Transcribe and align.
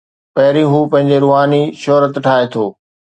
پهرين 0.35 0.67
هو 0.73 0.79
پنهنجي 0.91 1.17
روحاني 1.23 1.61
شهرت 1.81 2.13
ٺاهي 2.25 2.45
ٿو. 2.53 2.65